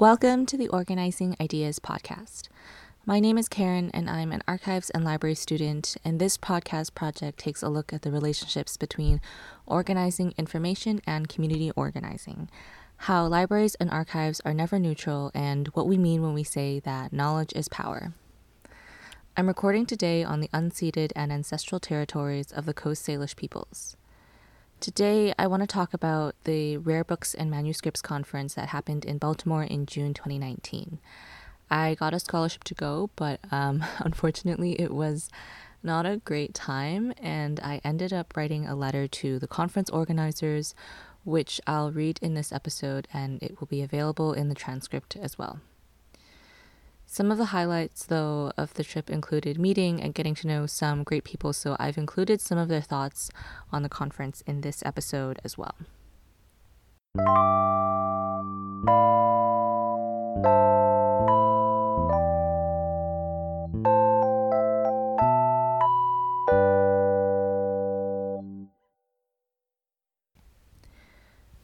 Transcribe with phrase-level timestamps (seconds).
[0.00, 2.46] Welcome to the Organizing Ideas podcast.
[3.04, 7.40] My name is Karen, and I'm an archives and library student, and this podcast project
[7.40, 9.20] takes a look at the relationships between
[9.66, 12.48] organizing information and community organizing,
[12.98, 17.12] how libraries and archives are never neutral, and what we mean when we say that
[17.12, 18.12] knowledge is power.
[19.36, 23.96] I'm recording today on the unceded and ancestral territories of the Coast Salish peoples.
[24.80, 29.18] Today, I want to talk about the Rare Books and Manuscripts Conference that happened in
[29.18, 31.00] Baltimore in June 2019.
[31.68, 35.30] I got a scholarship to go, but um, unfortunately, it was
[35.82, 40.76] not a great time, and I ended up writing a letter to the conference organizers,
[41.24, 45.36] which I'll read in this episode, and it will be available in the transcript as
[45.36, 45.58] well.
[47.10, 51.04] Some of the highlights, though, of the trip included meeting and getting to know some
[51.04, 53.30] great people, so I've included some of their thoughts
[53.72, 55.74] on the conference in this episode as well.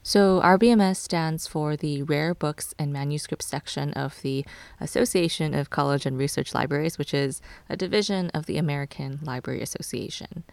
[0.07, 4.45] So, RBMS stands for the Rare Books and Manuscripts section of the
[4.79, 10.45] Association of College and Research Libraries, which is a division of the American Library Association.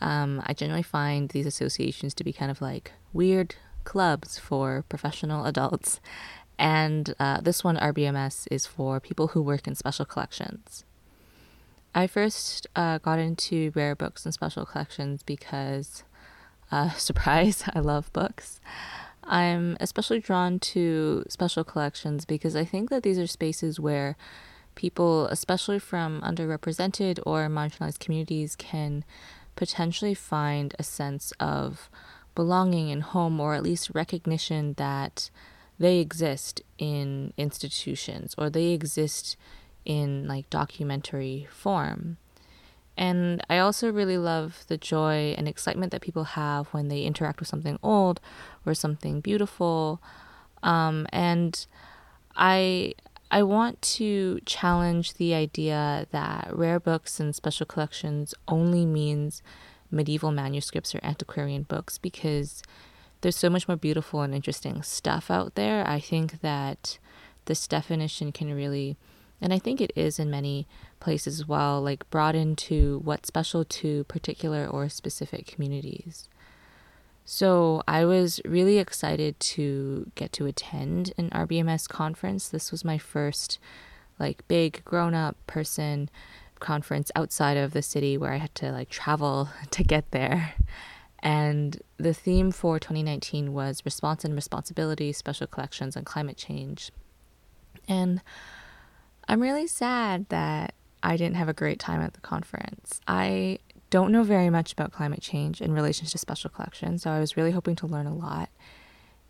[0.00, 5.46] Um, I generally find these associations to be kind of like weird clubs for professional
[5.52, 5.98] adults,
[6.56, 10.84] and uh, this one, RBMS, is for people who work in special collections.
[11.92, 16.04] I first uh, got into rare books and special collections because
[16.70, 18.60] uh, surprise, I love books.
[19.24, 24.16] I'm especially drawn to special collections because I think that these are spaces where
[24.76, 29.04] people, especially from underrepresented or marginalized communities, can
[29.56, 31.90] potentially find a sense of
[32.36, 35.30] belonging and home, or at least recognition that
[35.78, 39.36] they exist in institutions or they exist
[39.84, 42.18] in like documentary form.
[42.96, 47.40] And I also really love the joy and excitement that people have when they interact
[47.40, 48.20] with something old
[48.64, 50.00] or something beautiful.
[50.62, 51.66] Um, and
[52.36, 52.94] I
[53.30, 59.42] I want to challenge the idea that rare books and special collections only means
[59.90, 62.62] medieval manuscripts or antiquarian books because
[63.20, 65.86] there's so much more beautiful and interesting stuff out there.
[65.88, 66.98] I think that
[67.46, 68.96] this definition can really
[69.40, 70.66] and I think it is in many
[71.00, 76.28] places as well, like brought into what's special to particular or specific communities.
[77.24, 82.48] So I was really excited to get to attend an RBMS conference.
[82.48, 83.58] This was my first
[84.18, 86.08] like big grown up person
[86.60, 90.54] conference outside of the city where I had to like travel to get there.
[91.18, 96.92] And the theme for 2019 was response and responsibility, special collections, and climate change.
[97.88, 98.22] And
[99.28, 103.00] I'm really sad that I didn't have a great time at the conference.
[103.06, 103.58] I
[103.90, 107.36] don't know very much about climate change in relation to special collections, so I was
[107.36, 108.50] really hoping to learn a lot.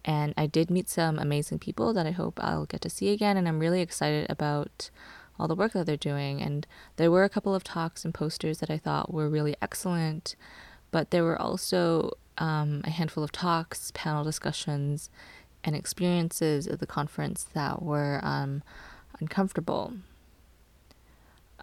[0.04, 3.36] And I did meet some amazing people that I hope I'll get to see again,
[3.36, 4.90] and I'm really excited about
[5.38, 6.40] all the work that they're doing.
[6.40, 10.36] And there were a couple of talks and posters that I thought were really excellent,
[10.90, 15.10] but there were also um, a handful of talks, panel discussions,
[15.64, 18.62] and experiences at the conference that were um,
[19.20, 19.94] uncomfortable.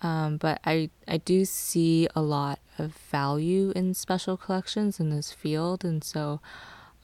[0.01, 5.31] Um, but I I do see a lot of value in special collections in this
[5.31, 6.41] field, and so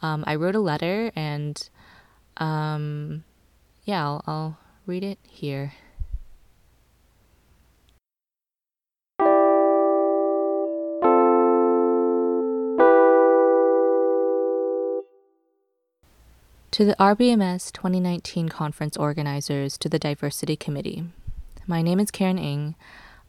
[0.02, 1.70] um, I wrote a letter, and
[2.38, 3.24] um,
[3.86, 5.74] yeah, I'll, I'll read it here.
[16.80, 21.04] To the RBMS 2019 conference organizers, to the Diversity Committee.
[21.68, 22.74] My name is Karen Ng.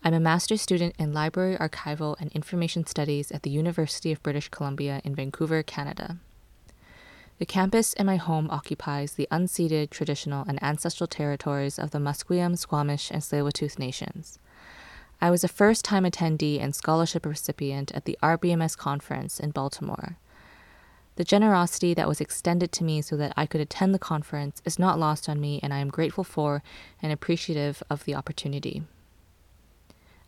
[0.04, 4.50] I'm a master's student in Library, Archival, and Information Studies at the University of British
[4.50, 6.18] Columbia in Vancouver, Canada.
[7.40, 12.56] The campus in my home occupies the unceded, traditional, and ancestral territories of the Musqueam,
[12.56, 14.38] Squamish, and Tsleil-Waututh nations.
[15.20, 20.18] I was a first time attendee and scholarship recipient at the RBMS conference in Baltimore.
[21.20, 24.78] The generosity that was extended to me so that I could attend the conference is
[24.78, 26.62] not lost on me, and I am grateful for
[27.02, 28.84] and appreciative of the opportunity.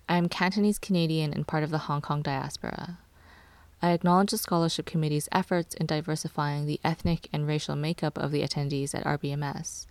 [0.07, 2.99] I am Cantonese Canadian and part of the Hong Kong diaspora.
[3.81, 8.43] I acknowledge the scholarship committee's efforts in diversifying the ethnic and racial makeup of the
[8.43, 9.87] attendees at RBMS.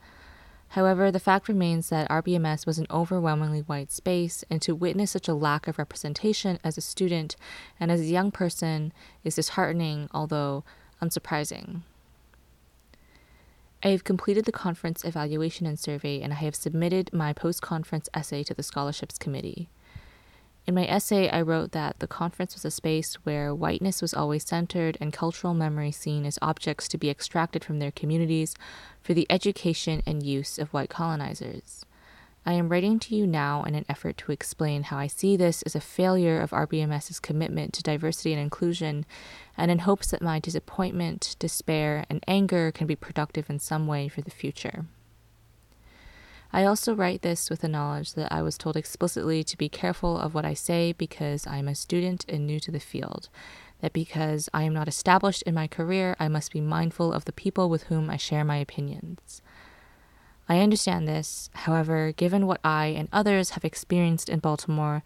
[0.68, 5.28] However, the fact remains that RBMS was an overwhelmingly white space, and to witness such
[5.28, 7.36] a lack of representation as a student
[7.80, 8.94] and as a young person
[9.24, 10.64] is disheartening, although
[11.02, 11.82] unsurprising.
[13.84, 18.10] I have completed the conference evaluation and survey, and I have submitted my post conference
[18.14, 19.70] essay to the scholarships committee.
[20.68, 24.46] In my essay, I wrote that the conference was a space where whiteness was always
[24.46, 28.54] centered and cultural memory seen as objects to be extracted from their communities
[29.02, 31.84] for the education and use of white colonizers.
[32.44, 35.62] I am writing to you now in an effort to explain how I see this
[35.62, 39.06] as a failure of RBMS's commitment to diversity and inclusion,
[39.56, 44.08] and in hopes that my disappointment, despair, and anger can be productive in some way
[44.08, 44.86] for the future.
[46.52, 50.18] I also write this with the knowledge that I was told explicitly to be careful
[50.18, 53.30] of what I say because I am a student and new to the field,
[53.82, 57.32] that because I am not established in my career, I must be mindful of the
[57.32, 59.42] people with whom I share my opinions.
[60.52, 65.02] I understand this, however, given what I and others have experienced in Baltimore,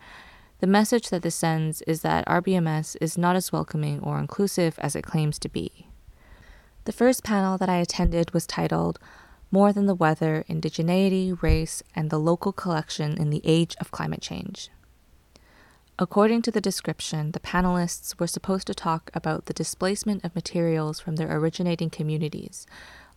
[0.60, 4.96] the message that this sends is that RBMS is not as welcoming or inclusive as
[4.96, 5.88] it claims to be.
[6.86, 8.98] The first panel that I attended was titled
[9.52, 14.22] More Than the Weather Indigeneity, Race, and the Local Collection in the Age of Climate
[14.22, 14.72] Change.
[16.00, 21.00] According to the description, the panelists were supposed to talk about the displacement of materials
[21.00, 22.66] from their originating communities,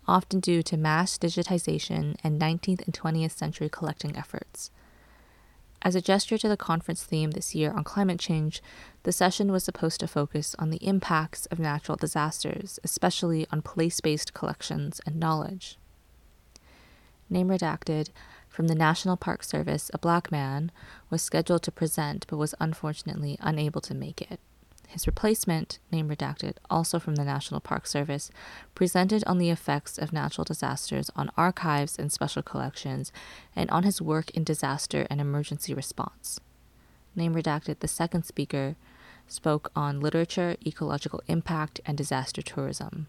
[0.08, 4.70] often due to mass digitization and 19th and 20th century collecting efforts.
[5.80, 8.60] As a gesture to the conference theme this year on climate change,
[9.04, 14.00] the session was supposed to focus on the impacts of natural disasters, especially on place
[14.00, 15.78] based collections and knowledge.
[17.30, 18.08] Name redacted,
[18.48, 20.72] from the National Park Service, a black man
[21.10, 24.40] was scheduled to present but was unfortunately unable to make it.
[24.88, 28.30] His replacement, name redacted, also from the National Park Service,
[28.74, 33.12] presented on the effects of natural disasters on archives and special collections,
[33.54, 36.40] and on his work in disaster and emergency response.
[37.14, 38.76] Name redacted, the second speaker,
[39.26, 43.08] spoke on literature, ecological impact, and disaster tourism.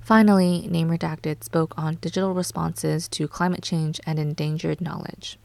[0.00, 5.38] Finally, Name Redacted spoke on digital responses to climate change and endangered knowledge.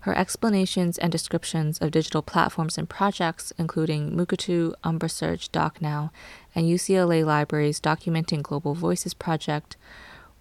[0.00, 6.10] Her explanations and descriptions of digital platforms and projects, including Mukurtu, UmbraSearch, DocNow,
[6.54, 9.76] and UCLA Libraries Documenting Global Voices project,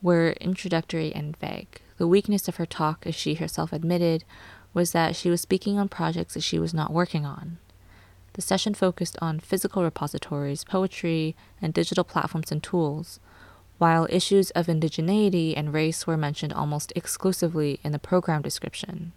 [0.01, 1.81] were introductory and vague.
[1.97, 4.23] The weakness of her talk, as she herself admitted,
[4.75, 7.57] was that she was speaking on projects that she was not working on.
[8.33, 13.19] The session focused on physical repositories, poetry, and digital platforms and tools,
[13.79, 19.13] while issues of indigeneity and race were mentioned almost exclusively in the program description.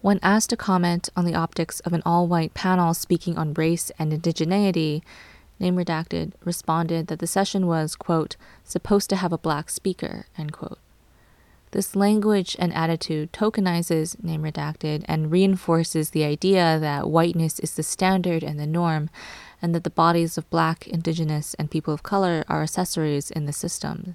[0.00, 3.90] When asked to comment on the optics of an all white panel speaking on race
[3.98, 5.02] and indigeneity,
[5.58, 10.52] Name Redacted responded that the session was, quote, supposed to have a black speaker, end
[10.52, 10.78] quote.
[11.72, 17.82] This language and attitude tokenizes Name Redacted and reinforces the idea that whiteness is the
[17.82, 19.10] standard and the norm,
[19.60, 23.52] and that the bodies of black, indigenous, and people of color are accessories in the
[23.52, 24.14] system.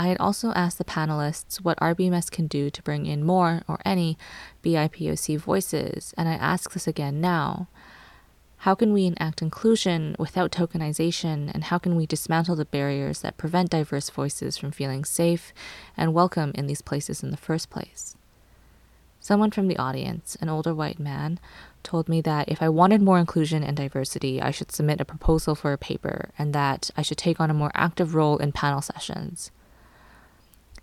[0.00, 3.80] I had also asked the panelists what RBMS can do to bring in more, or
[3.84, 4.16] any,
[4.62, 7.66] BIPOC voices, and I ask this again now.
[8.58, 13.38] How can we enact inclusion without tokenization, and how can we dismantle the barriers that
[13.38, 15.52] prevent diverse voices from feeling safe
[15.96, 18.14] and welcome in these places in the first place?
[19.18, 21.40] Someone from the audience, an older white man,
[21.82, 25.56] told me that if I wanted more inclusion and diversity, I should submit a proposal
[25.56, 28.80] for a paper and that I should take on a more active role in panel
[28.80, 29.50] sessions.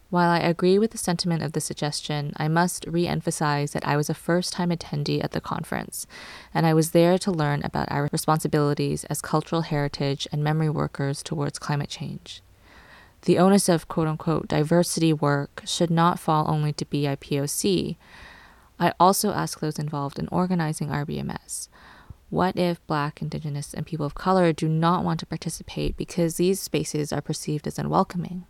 [0.09, 3.97] While I agree with the sentiment of the suggestion, I must re emphasize that I
[3.97, 6.05] was a first time attendee at the conference,
[6.53, 11.23] and I was there to learn about our responsibilities as cultural heritage and memory workers
[11.23, 12.41] towards climate change.
[13.23, 17.97] The onus of quote unquote diversity work should not fall only to BIPOC.
[18.79, 21.67] I also ask those involved in organizing RBMS
[22.29, 26.59] what if Black, Indigenous, and people of color do not want to participate because these
[26.59, 28.45] spaces are perceived as unwelcoming?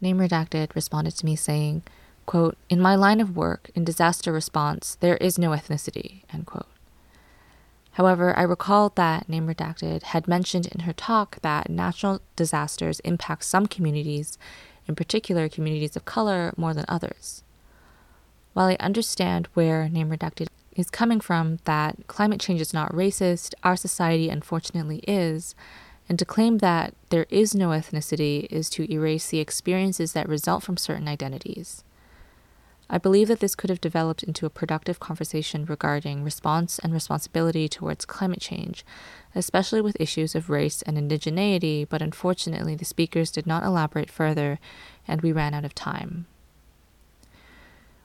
[0.00, 1.82] Name Redacted responded to me saying,
[2.26, 6.66] quote, In my line of work, in disaster response, there is no ethnicity, end quote.
[7.92, 13.44] However, I recalled that Name Redacted had mentioned in her talk that natural disasters impact
[13.44, 14.36] some communities,
[14.86, 17.42] in particular communities of color, more than others.
[18.52, 23.54] While I understand where Name Redacted is coming from, that climate change is not racist,
[23.62, 25.54] our society unfortunately is,
[26.08, 30.62] and to claim that there is no ethnicity is to erase the experiences that result
[30.62, 31.82] from certain identities.
[32.88, 37.68] I believe that this could have developed into a productive conversation regarding response and responsibility
[37.68, 38.84] towards climate change,
[39.34, 44.60] especially with issues of race and indigeneity, but unfortunately the speakers did not elaborate further
[45.08, 46.26] and we ran out of time.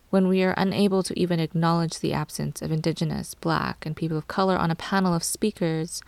[0.09, 4.27] When we are unable to even acknowledge the absence of indigenous, black, and people of
[4.27, 6.01] color on a panel of speakers,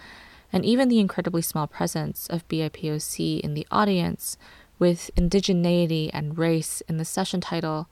[0.54, 4.38] and even the incredibly small presence of BIPOC in the audience
[4.78, 7.90] with indigeneity and race in the session title,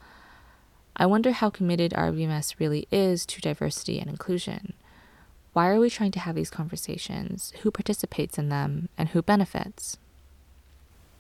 [0.96, 4.74] I wonder how committed RBMS really is to diversity and inclusion.
[5.54, 7.52] Why are we trying to have these conversations?
[7.62, 9.98] Who participates in them and who benefits?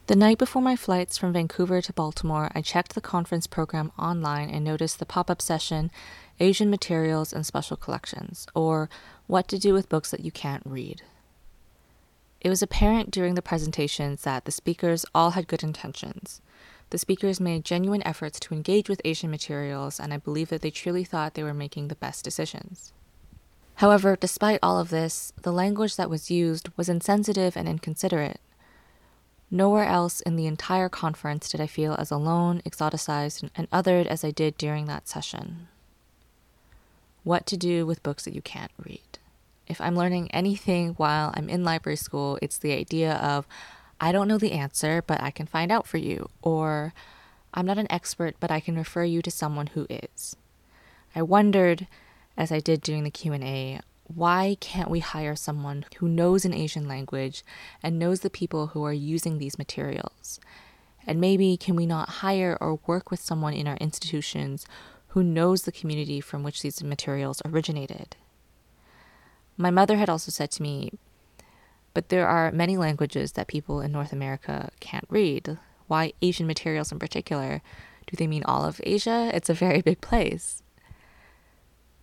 [0.07, 4.49] The night before my flights from Vancouver to Baltimore, I checked the conference program online
[4.49, 5.89] and noticed the pop up session
[6.39, 8.89] Asian Materials and Special Collections, or
[9.27, 11.01] What to Do with Books That You Can't Read.
[12.41, 16.41] It was apparent during the presentations that the speakers all had good intentions.
[16.89, 20.71] The speakers made genuine efforts to engage with Asian materials, and I believe that they
[20.71, 22.93] truly thought they were making the best decisions.
[23.75, 28.41] However, despite all of this, the language that was used was insensitive and inconsiderate.
[29.51, 34.23] Nowhere else in the entire conference did I feel as alone, exoticized, and othered as
[34.23, 35.67] I did during that session.
[37.23, 39.19] What to do with books that you can't read
[39.71, 43.47] if I'm learning anything while I'm in library school, it's the idea of
[44.01, 46.93] I don't know the answer, but I can find out for you, or
[47.53, 50.35] I'm not an expert, but I can refer you to someone who is.
[51.15, 51.87] I wondered,
[52.35, 53.79] as I did during the Q&A,
[54.13, 57.43] why can't we hire someone who knows an Asian language
[57.81, 60.41] and knows the people who are using these materials?
[61.07, 64.65] And maybe can we not hire or work with someone in our institutions
[65.09, 68.17] who knows the community from which these materials originated?
[69.57, 70.91] My mother had also said to me,
[71.93, 75.57] but there are many languages that people in North America can't read.
[75.87, 77.61] Why Asian materials in particular?
[78.07, 79.29] Do they mean all of Asia?
[79.33, 80.63] It's a very big place.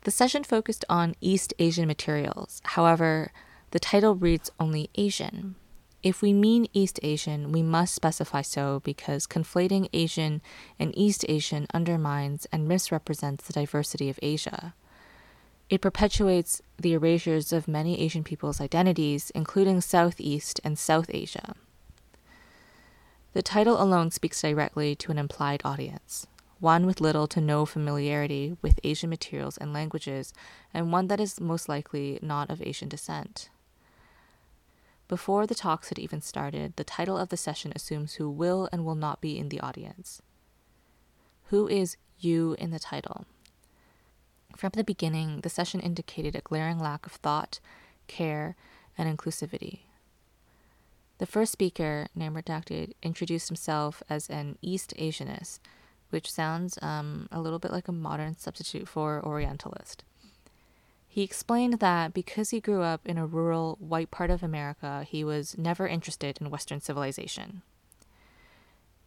[0.03, 2.61] The session focused on East Asian materials.
[2.65, 3.33] However,
[3.73, 5.57] the title reads only Asian.
[6.03, 10.41] If we mean East Asian, we must specify so because conflating Asian
[10.79, 14.75] and East Asian undermines and misrepresents the diversity of Asia.
[15.71, 21.55] It perpetuates the erasures of many Asian people's identities, including Southeast and South Asia.
[23.35, 26.27] The title alone speaks directly to an implied audience,
[26.59, 30.33] one with little to no familiarity with Asian materials and languages,
[30.73, 33.51] and one that is most likely not of Asian descent.
[35.07, 38.85] Before the talks had even started, the title of the session assumes who will and
[38.87, 40.23] will not be in the audience.
[41.45, 43.27] Who is you in the title?
[44.59, 47.61] From the beginning, the session indicated a glaring lack of thought,
[48.09, 48.57] care,
[48.99, 49.83] and inclusivity.
[51.19, 55.61] The first speaker, name redacted, introduced himself as an East Asianist,
[56.11, 60.03] which sounds um, a little bit like a modern substitute for Orientalist.
[61.07, 65.23] He explained that because he grew up in a rural, white part of America, he
[65.23, 67.63] was never interested in Western civilization.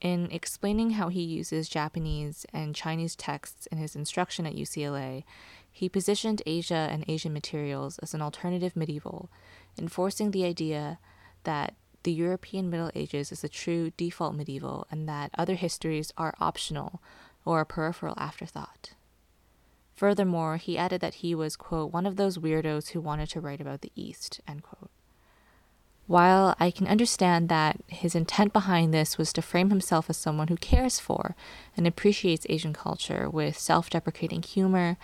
[0.02, 5.24] In explaining how he uses Japanese and Chinese texts in his instruction at UCLA,
[5.72, 9.30] he positioned Asia and Asian materials as an alternative medieval,
[9.78, 10.98] enforcing the idea
[11.44, 16.34] that the European Middle Ages is a true default medieval and that other histories are
[16.40, 17.00] optional
[17.46, 18.94] or a peripheral afterthought.
[19.94, 23.62] Furthermore, he added that he was, quote, one of those weirdos who wanted to write
[23.62, 24.90] about the East, end quote.
[26.12, 30.50] While I can understand that his intent behind this was to frame himself as someone
[30.50, 31.38] who cares for
[31.78, 34.98] and appreciates Asian culture with self deprecating humor,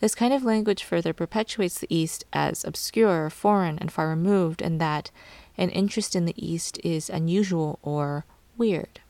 [0.00, 4.80] this kind of language further perpetuates the East as obscure, foreign, and far removed, and
[4.80, 5.10] that
[5.58, 8.24] an interest in the East is unusual or
[8.56, 9.00] weird.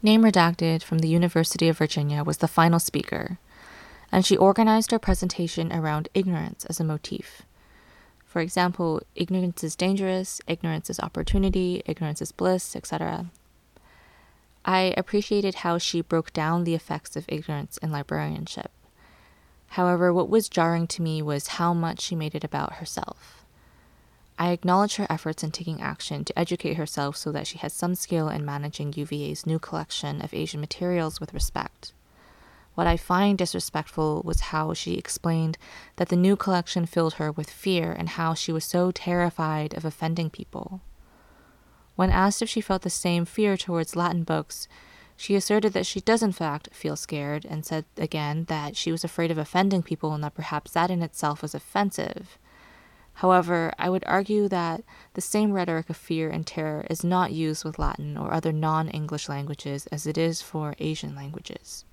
[0.00, 3.40] Name redacted from the University of Virginia was the final speaker,
[4.12, 7.42] and she organized her presentation around ignorance as a motif.
[8.32, 13.26] For example, ignorance is dangerous, ignorance is opportunity, ignorance is bliss, etc.
[14.64, 18.70] I appreciated how she broke down the effects of ignorance in librarianship.
[19.76, 23.44] However, what was jarring to me was how much she made it about herself.
[24.38, 27.94] I acknowledge her efforts in taking action to educate herself so that she has some
[27.94, 31.92] skill in managing UVA's new collection of Asian materials with respect.
[32.74, 35.58] What I find disrespectful was how she explained
[35.96, 39.84] that the new collection filled her with fear and how she was so terrified of
[39.84, 40.80] offending people.
[41.96, 44.68] When asked if she felt the same fear towards Latin books,
[45.16, 49.04] she asserted that she does in fact feel scared and said again that she was
[49.04, 52.38] afraid of offending people and that perhaps that in itself was offensive.
[53.16, 57.64] However, I would argue that the same rhetoric of fear and terror is not used
[57.64, 61.84] with Latin or other non English languages as it is for Asian languages.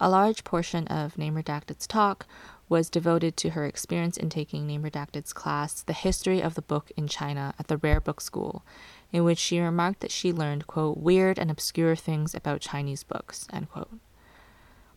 [0.00, 2.24] A large portion of Name Redacted's talk
[2.68, 6.92] was devoted to her experience in taking Name Redacted's class, The History of the Book
[6.96, 8.64] in China, at the Rare Book School,
[9.10, 13.48] in which she remarked that she learned, quote, weird and obscure things about Chinese books,
[13.52, 13.98] end quote.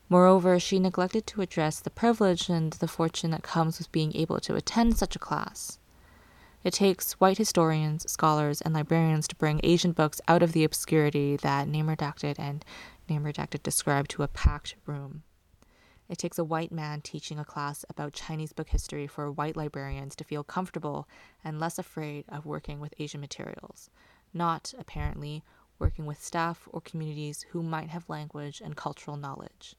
[0.08, 4.40] Moreover, she neglected to address the privilege and the fortune that comes with being able
[4.42, 5.80] to attend such a class.
[6.64, 11.38] It takes white historians, scholars, and librarians to bring Asian books out of the obscurity
[11.38, 12.64] that Name Redacted and
[13.12, 15.24] Name Redacted described to a packed room.
[16.08, 20.16] It takes a white man teaching a class about Chinese book history for white librarians
[20.16, 21.10] to feel comfortable
[21.44, 23.90] and less afraid of working with Asian materials,
[24.34, 25.44] not, apparently,
[25.78, 29.76] working with staff or communities who might have language and cultural knowledge.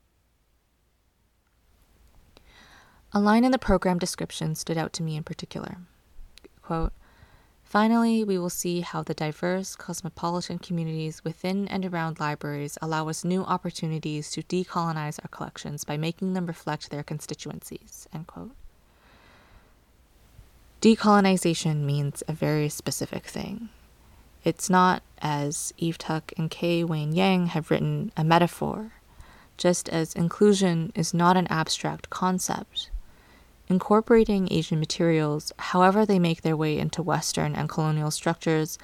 [3.14, 5.78] A line in the program description stood out to me in particular.
[6.60, 6.92] Quote,
[7.72, 13.24] Finally, we will see how the diverse cosmopolitan communities within and around libraries allow us
[13.24, 18.06] new opportunities to decolonize our collections by making them reflect their constituencies.
[20.82, 23.70] Decolonization means a very specific thing.
[24.44, 26.84] It's not, as Eve Tuck and K.
[26.84, 28.92] Wayne Yang have written, a metaphor,
[29.56, 32.90] just as inclusion is not an abstract concept.
[33.72, 38.76] Incorporating Asian materials, however they make their way into Western and colonial structures,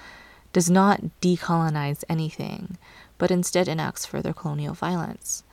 [0.55, 2.79] does not decolonize anything,
[3.19, 5.45] but instead enacts further colonial violence.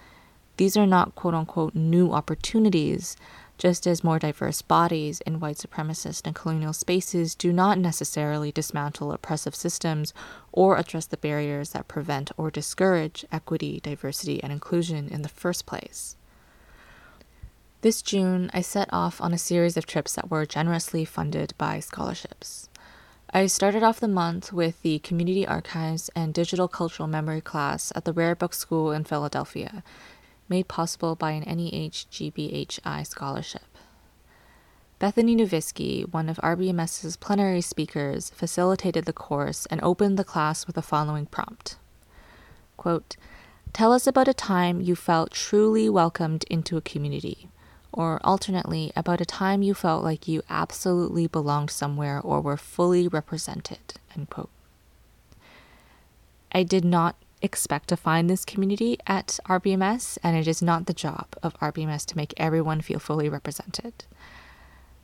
[0.56, 3.18] These are not quote unquote new opportunities,
[3.58, 9.12] just as more diverse bodies in white supremacist and colonial spaces do not necessarily dismantle
[9.12, 10.14] oppressive systems
[10.54, 15.66] or address the barriers that prevent or discourage equity, diversity, and inclusion in the first
[15.66, 16.16] place.
[17.86, 21.80] This June, I set off on a series of trips that were generously funded by
[21.80, 22.68] scholarships.
[23.30, 28.04] I started off the month with the Community Archives and Digital Cultural Memory class at
[28.04, 29.84] the Rare Book School in Philadelphia,
[30.50, 33.78] made possible by an NEH GBHI scholarship.
[34.98, 40.76] Bethany Nowviskie, one of RBMS's plenary speakers, facilitated the course and opened the class with
[40.76, 41.78] the following prompt
[42.78, 43.16] Quote,
[43.74, 47.48] Tell us about a time you felt truly welcomed into a community
[47.96, 53.08] or alternately, about a time you felt like you absolutely belonged somewhere or were fully
[53.08, 53.94] represented.
[54.16, 54.50] End quote.
[56.52, 60.94] I did not expect to find this community at RBMS, and it is not the
[60.94, 64.04] job of RBMS to make everyone feel fully represented.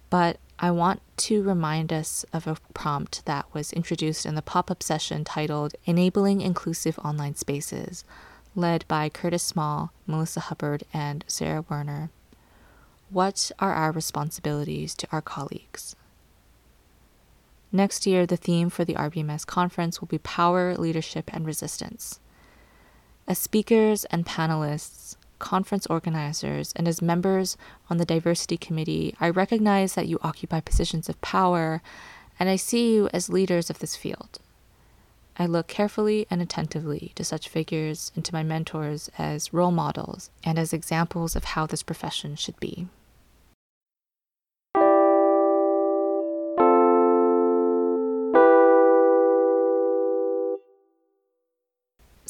[0.09, 4.69] But I want to remind us of a prompt that was introduced in the pop
[4.69, 8.03] up session titled Enabling Inclusive Online Spaces,
[8.53, 12.09] led by Curtis Small, Melissa Hubbard, and Sarah Werner.
[13.11, 15.97] What are our responsibilities to our colleagues?
[17.69, 22.21] Next year, the theme for the RBMS conference will be Power, Leadership, and Resistance.
[23.27, 27.57] As speakers and panelists, conference organizers, and as members
[27.89, 31.81] on the diversity committee, I recognize that you occupy positions of power,
[32.39, 34.39] and I see you as leaders of this field.
[35.37, 40.29] I look carefully and attentively to such figures and to my mentors as role models
[40.45, 42.87] and as examples of how this profession should be.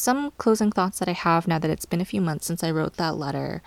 [0.02, 2.72] Some closing thoughts that I have now that it's been a few months since I
[2.72, 3.62] wrote that letter.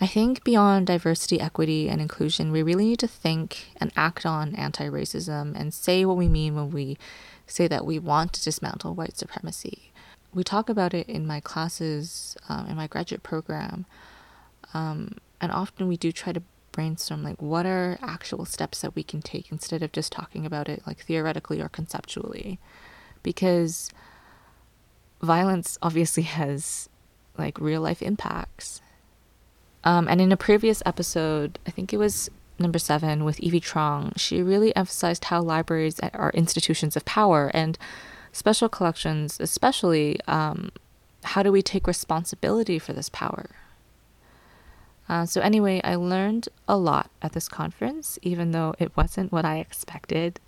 [0.00, 4.54] I think beyond diversity, equity, and inclusion, we really need to think and act on
[4.54, 6.98] anti racism and say what we mean when we
[7.46, 9.92] say that we want to dismantle white supremacy.
[10.32, 13.84] We talk about it in my classes, um, in my graduate program,
[14.72, 19.02] um, and often we do try to brainstorm like what are actual steps that we
[19.02, 22.58] can take instead of just talking about it like theoretically or conceptually.
[23.22, 23.90] Because
[25.20, 26.88] violence obviously has
[27.36, 28.80] like real life impacts.
[29.84, 32.30] Um, and in a previous episode, I think it was
[32.60, 37.78] number seven with Evie Trong, she really emphasized how libraries are institutions of power and
[38.32, 40.70] special collections, especially, um,
[41.24, 43.50] how do we take responsibility for this power?
[45.08, 49.44] Uh, so, anyway, I learned a lot at this conference, even though it wasn't what
[49.44, 50.38] I expected.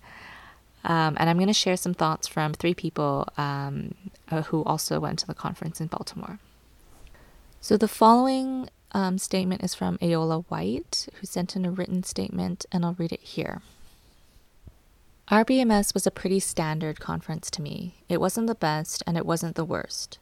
[0.83, 3.95] Um, and I'm going to share some thoughts from three people um,
[4.29, 6.39] uh, who also went to the conference in Baltimore.
[7.61, 12.65] So the following um, statement is from Ayoola White, who sent in a written statement,
[12.71, 13.61] and I'll read it here.
[15.29, 17.95] RBMS was a pretty standard conference to me.
[18.09, 20.19] It wasn't the best, and it wasn't the worst.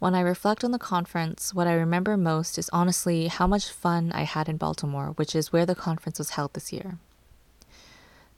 [0.00, 4.10] When I reflect on the conference, what I remember most is honestly how much fun
[4.10, 6.98] I had in Baltimore, which is where the conference was held this year.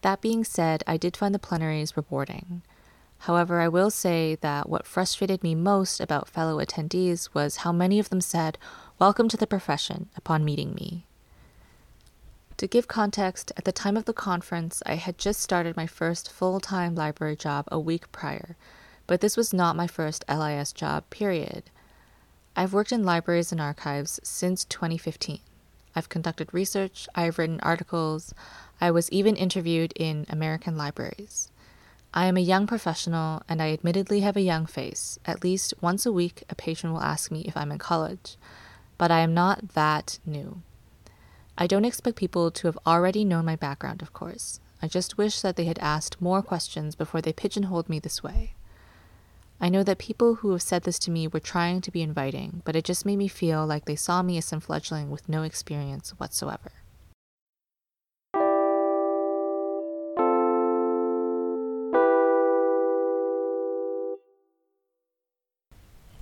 [0.04, 2.60] That being said, I did find the plenaries rewarding.
[3.20, 7.98] However, I will say that what frustrated me most about fellow attendees was how many
[7.98, 8.58] of them said,
[8.98, 11.06] Welcome to the profession, upon meeting me.
[12.58, 16.30] To give context, at the time of the conference, I had just started my first
[16.30, 18.58] full time library job a week prior,
[19.06, 21.70] but this was not my first LIS job, period.
[22.54, 25.40] I've worked in libraries and archives since 2015.
[25.94, 28.34] I've conducted research, I've written articles,
[28.80, 31.50] I was even interviewed in American libraries.
[32.12, 35.18] I am a young professional and I admittedly have a young face.
[35.24, 38.36] At least once a week, a patron will ask me if I'm in college.
[38.98, 40.62] But I am not that new.
[41.58, 44.60] I don't expect people to have already known my background, of course.
[44.80, 48.54] I just wish that they had asked more questions before they pigeonholed me this way.
[49.64, 52.60] I know that people who have said this to me were trying to be inviting,
[52.66, 55.42] but it just made me feel like they saw me as some fledgling with no
[55.42, 56.70] experience whatsoever.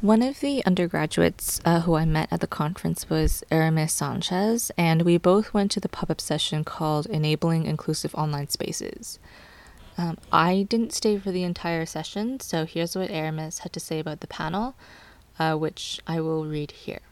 [0.00, 5.02] One of the undergraduates uh, who I met at the conference was Aramis Sanchez, and
[5.02, 9.18] we both went to the pop up session called Enabling Inclusive Online Spaces.
[10.02, 14.00] Um, I didn't stay for the entire session, so here's what Aramis had to say
[14.00, 14.74] about the panel,
[15.38, 17.02] uh, which I will read here.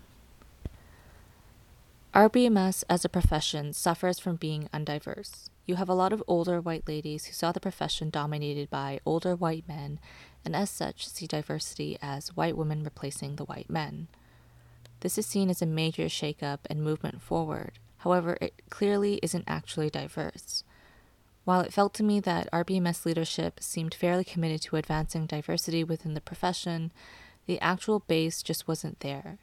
[2.13, 5.51] RBMS as a profession suffers from being undiverse.
[5.67, 9.37] You have a lot of older white ladies who saw the profession dominated by older
[9.37, 10.01] white men
[10.45, 14.09] and as such see diversity as white women replacing the white men.
[14.99, 17.79] This is seen as a major shakeup and movement forward.
[17.99, 20.65] However, it clearly isn't actually diverse.
[21.51, 26.15] While it felt to me that RBMS leadership seemed fairly committed to advancing diversity within
[26.15, 26.93] the profession,
[27.47, 29.41] the actual base just wasn't there.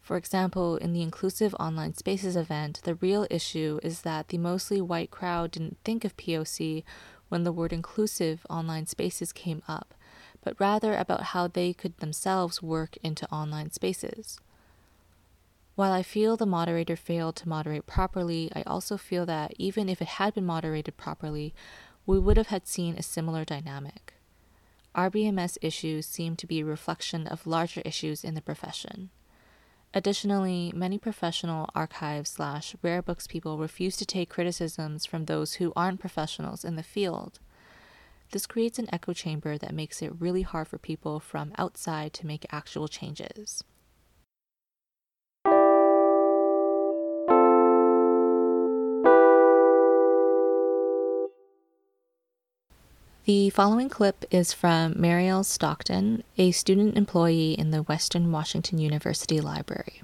[0.00, 4.80] For example, in the Inclusive Online Spaces event, the real issue is that the mostly
[4.80, 6.82] white crowd didn't think of POC
[7.28, 9.94] when the word inclusive online spaces came up,
[10.42, 14.40] but rather about how they could themselves work into online spaces.
[15.78, 20.02] While I feel the moderator failed to moderate properly, I also feel that even if
[20.02, 21.54] it had been moderated properly,
[22.04, 24.14] we would have had seen a similar dynamic.
[24.96, 29.10] RBMS issues seem to be a reflection of larger issues in the profession.
[29.94, 35.72] Additionally, many professional archive slash rare books people refuse to take criticisms from those who
[35.76, 37.38] aren't professionals in the field.
[38.32, 42.26] This creates an echo chamber that makes it really hard for people from outside to
[42.26, 43.62] make actual changes.
[53.28, 59.38] The following clip is from Marielle Stockton, a student employee in the Western Washington University
[59.38, 60.00] Library.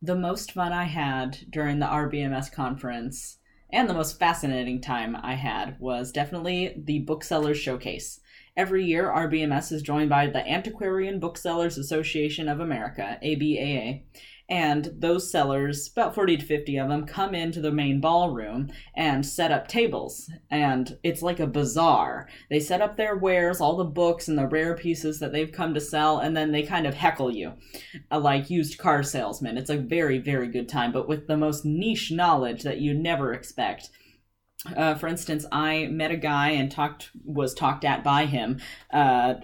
[0.00, 3.38] The most fun I had during the RBMS conference
[3.72, 8.20] and the most fascinating time I had was definitely the Booksellers Showcase.
[8.56, 14.04] Every year, RBMS is joined by the Antiquarian Booksellers Association of America, ABAA,
[14.48, 19.24] and those sellers, about 40 to 50 of them, come into the main ballroom and
[19.24, 20.30] set up tables.
[20.50, 22.28] And it's like a bazaar.
[22.48, 25.74] They set up their wares, all the books and the rare pieces that they've come
[25.74, 27.52] to sell, and then they kind of heckle you
[28.10, 29.58] uh, like used car salesmen.
[29.58, 33.34] It's a very, very good time, but with the most niche knowledge that you never
[33.34, 33.90] expect.
[34.76, 38.60] Uh, for instance, I met a guy and talked was talked at by him
[38.92, 39.34] uh,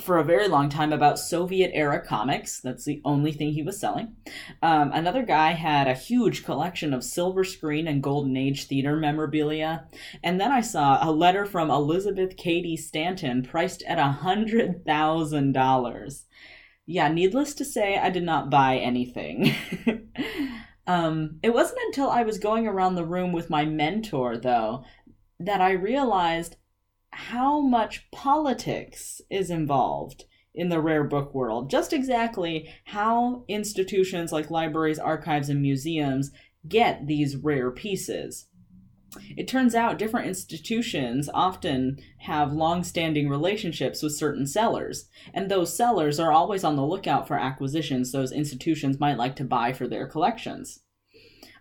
[0.00, 2.60] for a very long time about Soviet era comics.
[2.60, 4.16] That's the only thing he was selling.
[4.62, 9.86] Um, another guy had a huge collection of silver screen and golden age theater memorabilia.
[10.22, 15.52] And then I saw a letter from Elizabeth Cady Stanton priced at a hundred thousand
[15.52, 16.26] dollars.
[16.86, 19.54] Yeah, needless to say, I did not buy anything.
[20.86, 24.84] um, it wasn't until I was going around the room with my mentor, though,
[25.38, 26.56] that I realized
[27.12, 31.70] how much politics is involved in the rare book world.
[31.70, 36.30] Just exactly how institutions like libraries, archives, and museums
[36.68, 38.46] get these rare pieces.
[39.36, 45.76] It turns out different institutions often have long standing relationships with certain sellers, and those
[45.76, 49.88] sellers are always on the lookout for acquisitions those institutions might like to buy for
[49.88, 50.80] their collections.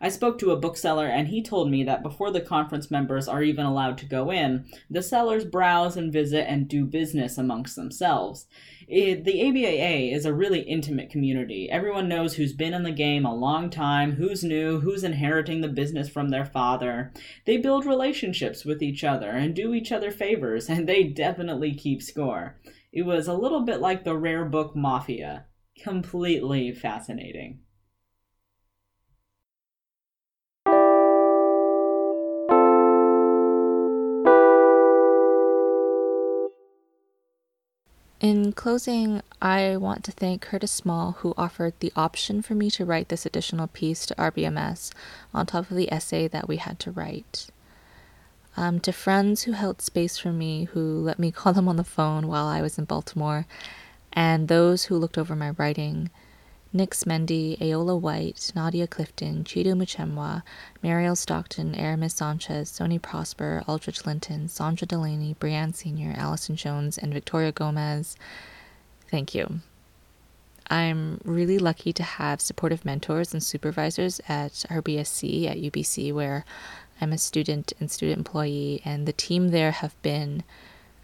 [0.02, 3.44] I spoke to a bookseller and he told me that before the conference members are
[3.44, 8.48] even allowed to go in, the sellers browse and visit and do business amongst themselves.
[8.88, 11.70] It, the ABAA is a really intimate community.
[11.70, 15.68] Everyone knows who's been in the game a long time, who's new, who's inheriting the
[15.68, 17.14] business from their father.
[17.46, 22.02] They build relationships with each other and do each other favors, and they definitely keep
[22.02, 22.58] score.
[22.92, 25.46] It was a little bit like the rare book mafia.
[25.84, 27.60] Completely fascinating.
[38.20, 42.84] In closing, I want to thank Curtis Small, who offered the option for me to
[42.84, 44.92] write this additional piece to RBMS
[45.34, 47.48] on top of the essay that we had to write.
[48.58, 51.86] Um, to friends who held space for me, who let me call them on the
[51.86, 53.46] phone while I was in Baltimore,
[54.12, 56.10] and those who looked over my writing
[56.72, 60.44] Nix Mendy, Ayoola White, Nadia Clifton, Chido Muchemwa,
[60.84, 67.12] Mariel Stockton, Aramis Sanchez, Sony Prosper, Aldrich Linton, Sandra Delaney, Brianne Sr., Allison Jones, and
[67.12, 68.16] Victoria Gomez.
[69.10, 69.62] Thank you.
[70.70, 76.46] I'm really lucky to have supportive mentors and supervisors at RBSC at UBC, where
[77.02, 80.44] I'm a student and student employee, and the team there have been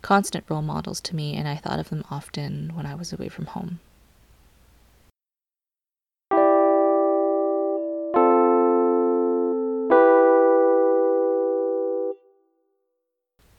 [0.03, 3.29] constant role models to me, and I thought of them often when I was away
[3.29, 3.79] from home.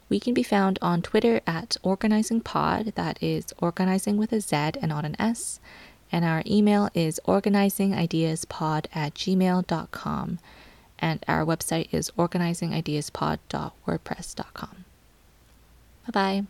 [0.09, 4.89] We can be found on Twitter at organizingpod, that is organizing with a Z and
[4.89, 5.61] not an S,
[6.13, 10.39] and our email is organizingideaspod at gmail.com,
[10.99, 14.85] and our website is organizingideaspod.wordpress.com.
[16.07, 16.45] Bye bye.